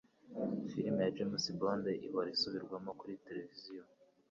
Filime 0.69 0.99
ya 1.03 1.13
James 1.17 1.45
Bond 1.59 1.85
ihora 2.07 2.29
isubirwamo 2.35 2.91
kuri 2.99 3.13
tereviziyo 3.27 3.83